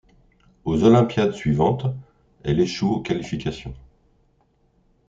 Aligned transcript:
Aux 0.65 0.83
olympiades 0.83 1.33
suivantes, 1.35 1.83
elle 2.43 2.59
échoue 2.59 2.89
aux 2.89 3.01
qualifications. 3.01 3.75